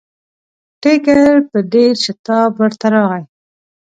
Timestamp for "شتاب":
2.05-2.49